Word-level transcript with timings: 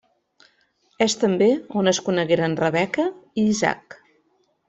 És 1.05 1.15
també 1.23 1.49
on 1.81 1.91
es 1.91 1.99
conegueren 2.09 2.57
Rebeca 2.63 3.07
i 3.43 3.47
Isaac. 3.53 4.01